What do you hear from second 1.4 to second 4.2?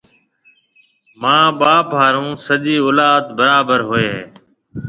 ٻاپ هارون سجِي اولاد برابر هوئي